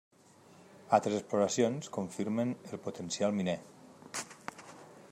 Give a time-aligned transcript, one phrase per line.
[0.97, 3.57] Altres exploracions confirmen el potencial miner.